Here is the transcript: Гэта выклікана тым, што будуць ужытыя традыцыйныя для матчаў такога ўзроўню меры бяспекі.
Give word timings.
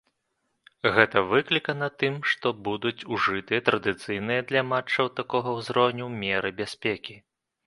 Гэта 0.95 1.21
выклікана 1.33 1.89
тым, 2.03 2.15
што 2.31 2.47
будуць 2.69 3.05
ужытыя 3.17 3.65
традыцыйныя 3.69 4.41
для 4.53 4.61
матчаў 4.71 5.13
такога 5.21 5.49
ўзроўню 5.61 6.05
меры 6.25 6.49
бяспекі. 6.65 7.15